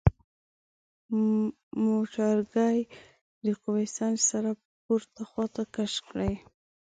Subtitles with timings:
[1.83, 2.79] موټرګی
[3.45, 4.49] د قوه سنج سره
[4.83, 6.33] پورته خواته کش کړئ.